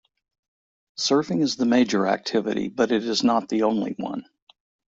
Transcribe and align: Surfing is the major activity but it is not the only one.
Surfing 0.97 1.43
is 1.43 1.57
the 1.57 1.65
major 1.67 2.07
activity 2.07 2.69
but 2.69 2.91
it 2.91 3.05
is 3.05 3.23
not 3.23 3.49
the 3.49 3.61
only 3.61 3.93
one. 3.99 4.25